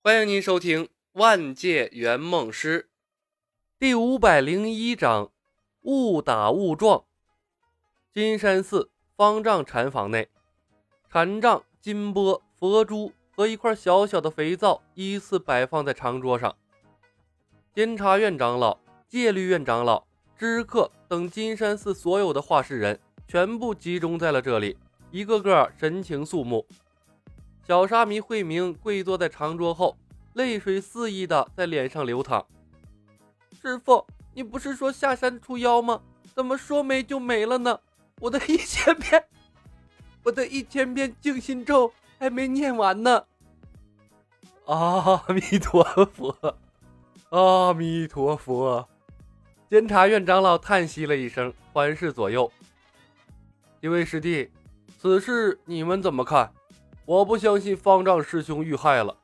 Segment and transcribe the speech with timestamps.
[0.00, 2.82] 欢迎您收听《万界圆梦师》
[3.80, 5.32] 第五百零一章：
[5.82, 7.04] 误打误撞。
[8.14, 10.28] 金山寺方丈禅房内，
[11.10, 16.56] 禅杖、金钵、佛珠和一块小小的肥皂依次摆放在长桌上。
[17.74, 24.78] 监察院长老、戒律院长老、知客等金山寺所有的画事人全部集中在了这里，
[25.10, 26.64] 一个个神情肃穆。
[27.68, 29.94] 小沙弥慧明跪坐在长桌后，
[30.32, 32.46] 泪水肆意的在脸上流淌。
[33.60, 36.00] 师傅，你不是说下山除妖吗？
[36.34, 37.78] 怎么说没就没了呢？
[38.20, 39.22] 我的一千遍，
[40.22, 43.26] 我的一千遍静心咒还没念完呢。
[44.64, 46.34] 阿弥陀佛，
[47.28, 48.88] 阿弥陀佛。
[49.68, 52.50] 监察院长老叹息了一声，环视左右。
[53.82, 54.50] 几位师弟，
[54.98, 56.50] 此事你们怎么看？
[57.08, 59.16] 我不相信方丈师兄遇害了。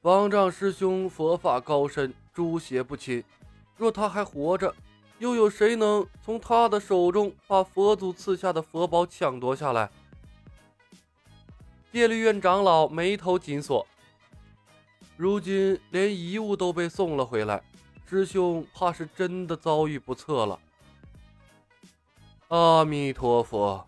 [0.00, 3.24] 方丈师兄佛法高深，诸邪不侵。
[3.76, 4.72] 若他还活着，
[5.18, 9.90] 又有谁能从他的手中把佛祖赐下的佛宝抢夺下来？
[11.90, 13.84] 戒律院长老眉头紧锁。
[15.16, 17.60] 如今连遗物都被送了回来，
[18.08, 20.60] 师兄怕是真的遭遇不测了。
[22.46, 23.84] 阿弥陀佛。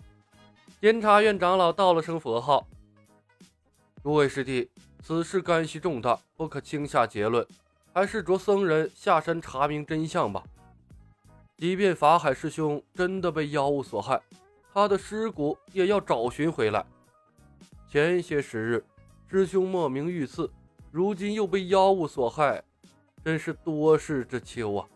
[0.83, 2.66] 监察院长老道了声佛号
[4.02, 4.69] ：“诸位师弟，
[5.00, 7.47] 此事干系重大，不可轻下结论，
[7.94, 10.42] 还是着僧人下山查明真相吧。
[11.56, 14.20] 即便法海师兄真的被妖物所害，
[14.74, 16.84] 他的尸骨也要找寻回来。
[17.89, 18.84] 前些时日，
[19.30, 20.50] 师兄莫名遇刺，
[20.91, 22.61] 如今又被妖物所害，
[23.24, 24.89] 真是多事之秋啊！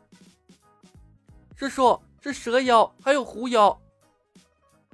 [1.55, 3.81] 师叔，是蛇妖，还有狐妖。”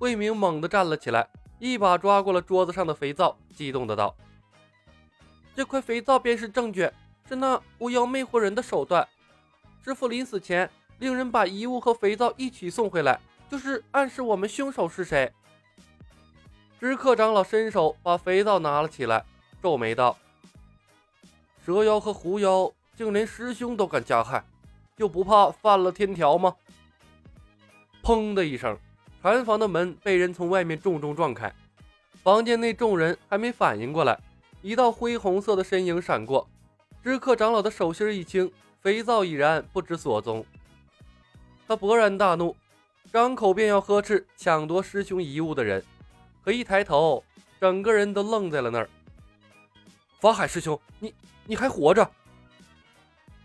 [0.03, 1.29] 魏明猛地站了起来，
[1.61, 4.13] 一把抓过了桌子上的肥皂，激动的道
[5.55, 6.91] ：“这块肥皂便是证据，
[7.29, 9.07] 是那狐妖魅惑人的手段。
[9.85, 15.33] 师傅临死前令人把遗物和肥皂一起送回来，就是暗示我们凶手是谁。”
[16.81, 19.25] 知客长老伸手把肥皂拿了起来，
[19.63, 20.19] 皱眉道
[21.65, 24.45] ：“蛇妖和狐妖竟连师兄都敢加害，
[24.97, 26.57] 就不怕犯了天条吗？”
[28.03, 28.77] 砰的一声。
[29.23, 31.55] 禅房的门被人从外面重重撞开，
[32.25, 34.19] 房间内众人还没反应过来，
[34.63, 36.49] 一道灰红色的身影闪过，
[37.05, 38.51] 知客长老的手心一轻，
[38.81, 40.45] 肥皂已然不知所踪。
[41.69, 42.57] 他勃然大怒，
[43.13, 45.81] 张口便要呵斥抢夺师兄遗物的人，
[46.45, 47.23] 可一抬头，
[47.61, 48.91] 整个人都愣在了那儿。
[50.19, 51.15] 法海师兄，你
[51.47, 52.11] 你还活着？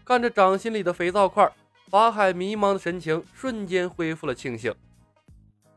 [0.04, 1.48] 看着掌心里的肥皂块，
[1.92, 4.74] 法海迷茫的神情瞬间恢复了清醒。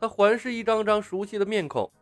[0.01, 1.93] 他环视一张张熟悉的面孔，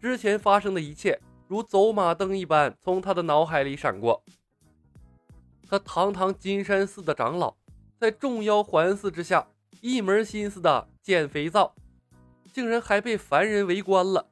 [0.00, 4.22] 之前发生的一切如走马灯一般从他的脑海里闪过。
[5.68, 7.56] 他堂堂金山寺的长老，
[7.98, 9.48] 在众妖环伺之下，
[9.80, 11.74] 一门心思的捡肥皂，
[12.52, 14.30] 竟然还被凡人围观了。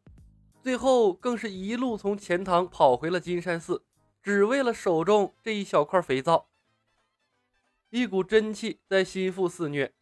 [0.62, 3.83] 最后更是一路从钱塘跑回了金山寺，
[4.22, 6.47] 只为了手中这一小块肥皂。
[7.91, 9.93] 一股真气在心腹肆虐，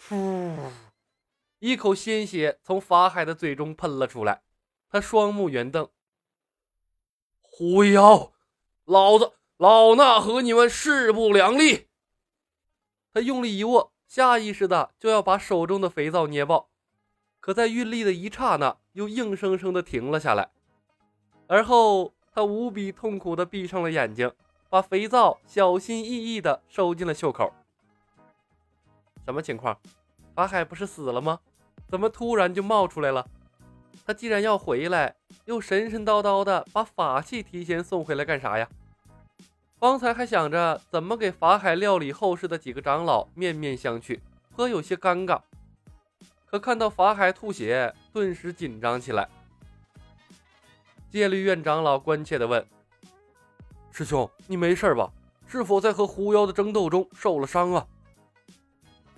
[0.00, 0.87] 噗。
[1.60, 4.42] 一口鲜血从法海的嘴中喷了出来，
[4.88, 5.88] 他双目圆瞪
[7.42, 8.32] ：“狐妖，
[8.84, 11.88] 老子老衲和你们势不两立！”
[13.12, 16.70] 他用力一握，下意识的就要把手中的肥皂捏爆，
[17.40, 20.50] 可在运力的一刹那，又硬生生的停了下来。
[21.48, 24.32] 而后，他无比痛苦的闭上了眼睛，
[24.68, 27.52] 把肥皂小心翼翼的收进了袖口。
[29.24, 29.76] 什么情况？
[30.36, 31.40] 法海不是死了吗？
[31.88, 33.26] 怎么突然就冒出来了？
[34.06, 38.68] 他既然要回来，又神神叨叨的把法器提前送回来干啥呀？
[39.78, 44.18] 方才还想着怎么给法海料理后事的几个长老面面相觑，
[44.56, 45.40] 颇有些尴尬。
[46.46, 49.28] 可看到法海吐血，顿时紧张起来。
[51.10, 52.66] 戒律院长老关切地问
[53.92, 55.10] ：“师兄，你没事吧？
[55.46, 57.86] 是否在和狐妖的争斗中受了伤啊？”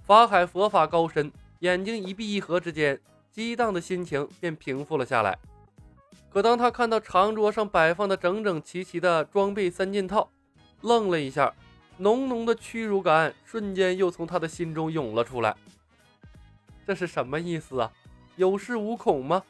[0.05, 1.33] 法海佛法高深。
[1.61, 2.99] 眼睛一闭一合之间，
[3.31, 5.39] 激荡的心情便平复了下来。
[6.31, 10.31] 可当他看到长桌上摆放的整整齐齐的装备三件套，
[10.81, 11.53] 愣了一下，
[11.99, 15.55] 浓浓的屈辱感瞬间又从他的心中涌了出来。
[16.87, 17.93] 这是什么意思啊？
[18.37, 19.43] 有恃无恐吗？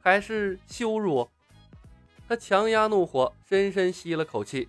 [0.00, 1.26] 还是羞辱？
[2.28, 4.68] 他强压怒火，深深吸了口气。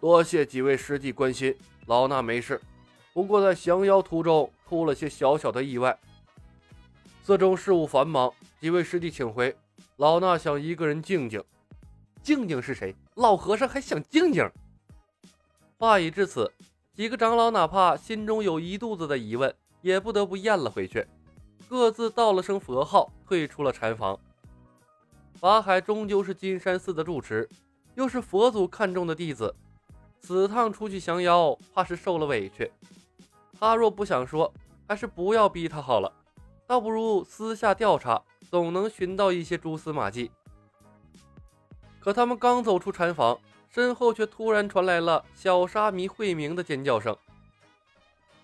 [0.00, 1.56] 多谢几位师弟关心，
[1.86, 2.60] 老衲没事。
[3.12, 4.48] 不过在降妖途中。
[4.68, 5.96] 出了些小小的意外，
[7.22, 9.56] 寺中事务繁忙，几位师弟请回，
[9.96, 11.42] 老衲想一个人静静。
[12.20, 12.92] 静静是谁？
[13.14, 14.50] 老和尚还想静静？
[15.78, 16.50] 话已至此，
[16.92, 21.06] 几个长老哪怕心中有一肚子的疑问，也不得不咽了回去，
[21.68, 24.18] 各自道了声佛号，退出了禅房。
[25.34, 27.48] 法海终究是金山寺的住持，
[27.94, 29.54] 又是佛祖看中的弟子，
[30.18, 32.68] 此趟出去降妖，怕是受了委屈。
[33.58, 34.52] 他若不想说，
[34.86, 36.12] 还是不要逼他好了，
[36.66, 40.30] 倒不如私下调查，总能寻到一些蛛丝马迹。
[41.98, 43.38] 可他们刚走出禅房，
[43.68, 47.16] 身后却突然传来了小沙弥慧明的尖叫声：“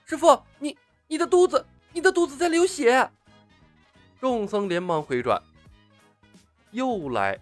[0.05, 0.77] 师傅，你
[1.07, 3.11] 你的肚子，你的肚子在流血！”
[4.21, 5.41] 众僧连忙回转，
[6.71, 7.39] 又来。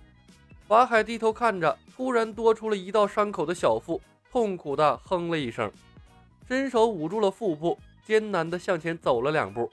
[0.67, 4.01] 法海低头看着，突然多出了一道伤口的小腹，
[4.31, 5.71] 痛苦的哼了一声，
[6.51, 9.71] 伸手捂住了腹部，艰难的向前走了两步。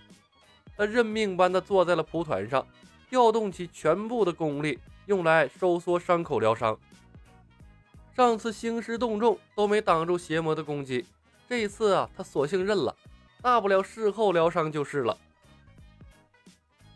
[0.77, 2.67] 他认命般的坐在了蒲团上，
[3.09, 4.77] 调动起全部的功力。
[5.07, 6.77] 用来收缩伤口疗伤。
[8.15, 11.03] 上次兴师动众都没挡住邪魔的攻击，
[11.49, 12.95] 这一次啊，他索性认了，
[13.41, 15.17] 大不了事后疗伤就是了。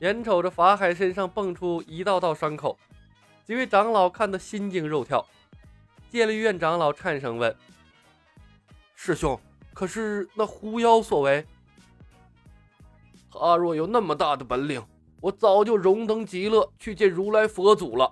[0.01, 2.77] 眼瞅着法海身上蹦出一道道伤口，
[3.45, 5.25] 几位长老看得心惊肉跳。
[6.11, 7.55] 戒律院长老颤声问
[8.93, 9.39] ：“师兄，
[9.73, 11.45] 可是那狐妖所为？
[13.31, 14.83] 他若有那么大的本领？”
[15.21, 18.11] 我早就荣登极乐去见如来佛祖了。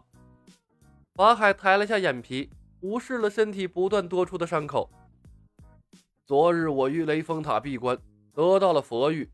[1.15, 2.51] 法海抬了下眼皮，
[2.81, 4.88] 无视了身体不断多出的伤口。
[6.27, 7.97] 昨日我于雷峰塔闭关，
[8.31, 9.27] 得到了佛玉，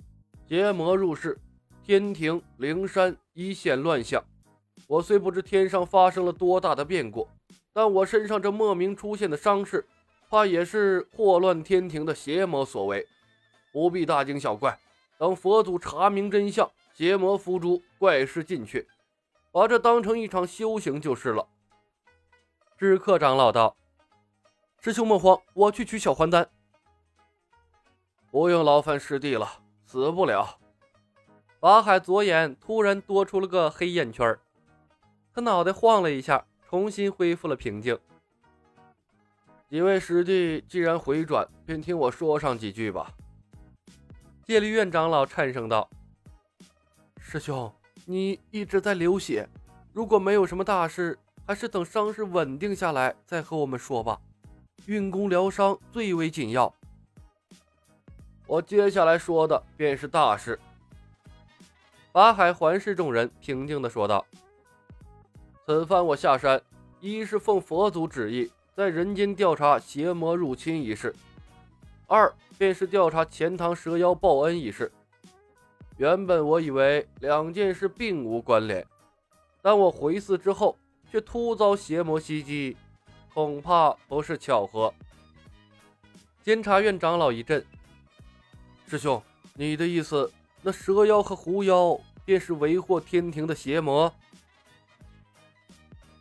[0.47, 1.37] 邪魔入世，
[1.83, 4.23] 天庭灵山一线乱象。
[4.87, 7.27] 我虽不知天上发生了多大的变故，
[7.73, 9.85] 但我身上这莫名出现的伤势，
[10.29, 13.07] 怕也是祸乱天庭的邪魔所为，
[13.71, 14.77] 不必大惊小怪。
[15.17, 16.69] 等佛祖查明真相。
[16.93, 18.87] 邪魔伏诛，怪事尽去，
[19.51, 21.45] 把这当成一场修行就是了。
[22.77, 23.75] 知客长老道
[24.79, 26.49] ：“师兄莫慌，我去取小还丹。”
[28.31, 30.57] 不用劳烦师弟了，死不了。
[31.59, 34.39] 法海左眼突然多出了个黑眼圈，
[35.33, 37.99] 他脑袋晃了一下，重新恢复了平静。
[39.75, 43.11] 几位师弟既然回转，便听我说上几句吧。
[44.45, 45.89] 戒律院长老颤声道。
[47.19, 47.69] 师兄，
[48.05, 49.45] 你一直在流血，
[49.91, 54.17] 如果没有什么大事，还是等伤势稳定下来再和我们说吧。
[54.85, 56.73] 运功疗伤最为紧要。
[58.47, 60.57] 我接下来说的便是大事。
[62.13, 64.25] 法海环视众人，平静地说道
[65.67, 66.61] ：“此番我下山，
[67.01, 71.09] 一是奉佛祖旨意，在人间调查邪魔入侵一事；
[72.07, 74.91] 二便是调查钱塘蛇妖报恩一事。”
[75.95, 78.85] 原本我以为两件事并无关联，
[79.61, 80.77] 但我回寺之后
[81.09, 82.75] 却突遭邪魔袭击，
[83.33, 84.93] 恐怕不是巧合。
[86.43, 87.65] 监察院长老一震
[88.87, 89.23] ：“师兄，
[89.53, 90.29] 你的意思，
[90.61, 94.13] 那蛇妖和狐妖便是为祸天庭的邪魔？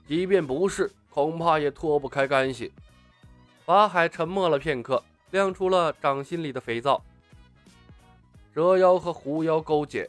[0.06, 2.72] 即便不是，恐怕也脱不开干系。”
[3.64, 7.02] 法海沉默了片刻，亮出了掌心里的肥皂。
[8.54, 10.08] 蛇妖和狐妖勾结，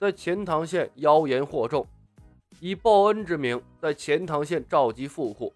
[0.00, 1.86] 在钱塘县妖言惑众，
[2.60, 5.52] 以报恩之名，在钱塘县召集富户，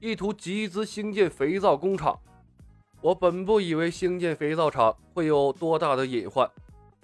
[0.00, 2.18] 意图集资兴建肥皂工厂。
[3.00, 6.50] 我本不以为兴建肥皂厂会有多大的隐患，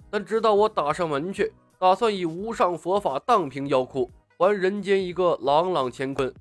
[0.09, 6.33] 但直到我打上门去，打算以无上佛法荡平妖窟，还人间一个朗朗乾坤，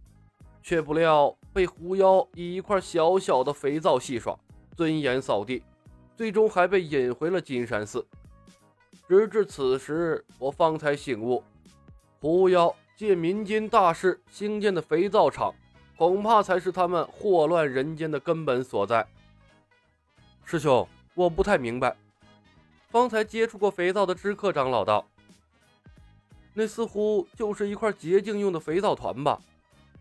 [0.63, 4.37] 却不料被狐妖以一块小小的肥皂戏耍，
[4.77, 5.63] 尊严扫地，
[6.17, 8.05] 最终还被引回了金山寺。
[9.07, 11.43] 直至此时，我方才醒悟，
[12.21, 15.55] 狐妖借民间大事兴建的肥皂厂，
[15.97, 19.07] 恐怕才是他们祸乱人间的根本所在。
[20.45, 21.97] 师兄，我不太明白。
[22.89, 25.05] 方才接触过肥皂的知客长老道
[26.55, 29.41] ：“那似乎就是一块洁净用的肥皂团吧？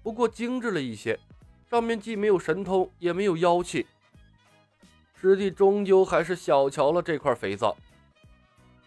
[0.01, 1.19] 不过精致了一些，
[1.69, 3.88] 上面既没有神通，也没有妖气。
[5.19, 7.75] 师弟终究还是小瞧了这块肥皂。”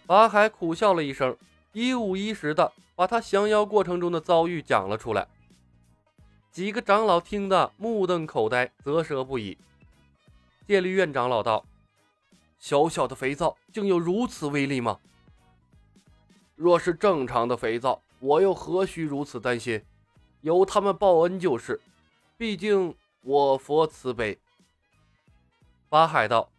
[0.07, 1.37] 法海苦笑了一声，
[1.73, 5.27] 一五一十的把他降妖过程中的遭遇讲了出来。
[6.53, 9.59] 几个长老听得目瞪口呆，啧舌不已。
[10.67, 11.65] 戒律院长老道
[12.61, 15.01] ：“小小的肥皂竟有如此威力吗？
[16.57, 19.85] 若是正常的肥皂，我又何须如此担心？
[20.41, 21.81] 由他们报恩就是，
[22.37, 24.41] 毕竟我佛慈悲。”
[25.89, 26.51] 法海道：“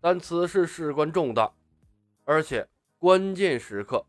[0.00, 1.52] 但此事事关重大。”
[2.24, 2.68] 而且
[2.98, 4.06] 关键时刻，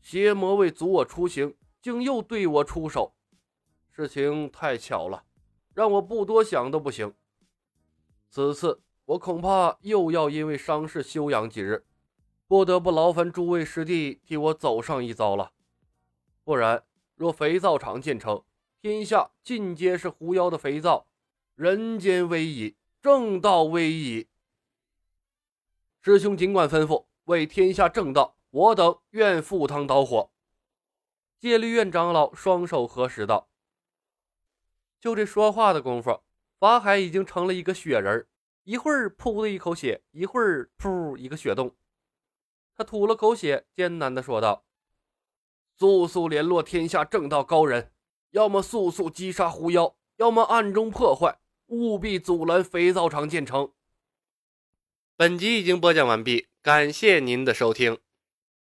[0.00, 3.12] 邪魔为阻我出行，竟又对我出手。
[3.90, 5.24] 事情太巧了，
[5.74, 7.12] 让我不多想都不行。
[8.30, 11.84] 此次我恐怕又要因为伤势休养几日，
[12.48, 15.52] 不得不劳烦诸位师弟替我走上一遭了。
[16.44, 16.82] 不然，
[17.14, 18.42] 若肥皂厂建成，
[18.80, 21.06] 天下尽皆是狐妖的肥皂，
[21.54, 24.28] 人间危矣，正道危矣。
[26.00, 30.30] 师兄尽管吩咐，为天下正道，我等愿赴汤蹈火。
[31.38, 33.50] 戒律院长老双手合十道
[34.98, 36.22] ：“就这说话的功夫，
[36.58, 38.26] 法海已经成了一个雪人
[38.64, 41.76] 一会儿噗的一口血，一会儿噗一个血洞。
[42.78, 44.64] 他吐了口血，艰难的说道。”
[45.76, 47.92] 速速联络天下正道高人，
[48.30, 53.72] 要么速速击杀狐妖，要么暗中破坏，务必阻拦肥皂厂建成。
[55.16, 57.98] 本集已经播讲完毕，感谢您的收听。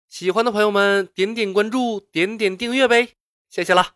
[0.08, 3.16] 喜欢的朋友们，点点关注，点点订阅呗，
[3.50, 3.96] 谢谢啦。